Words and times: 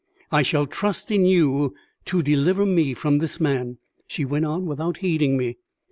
"I 0.31 0.41
shall 0.41 0.65
trust 0.65 1.11
in 1.11 1.25
you 1.27 1.75
to 2.05 2.23
deliver 2.23 2.65
me 2.65 2.95
from 2.95 3.19
this 3.19 3.39
man," 3.39 3.77
she 4.07 4.25
went 4.25 4.45
on 4.45 4.65
without 4.65 4.97
heeding 4.97 5.37
me. 5.37 5.57